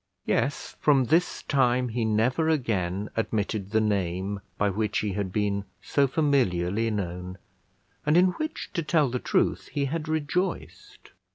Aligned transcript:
Yes, 0.25 0.75
from 0.79 1.03
this 1.05 1.43
time 1.43 1.89
he 1.89 2.05
never 2.05 2.49
again 2.49 3.11
admitted 3.15 3.69
the 3.69 3.79
name 3.79 4.41
by 4.57 4.71
which 4.71 4.97
he 4.97 5.13
had 5.13 5.31
been 5.31 5.63
so 5.79 6.07
familiarly 6.07 6.89
known, 6.89 7.37
and 8.03 8.17
in 8.17 8.29
which, 8.31 8.71
to 8.73 8.81
tell 8.81 9.11
the 9.11 9.19
truth, 9.19 9.67
he 9.71 9.85
had 9.85 10.07
rejoiced. 10.07 11.11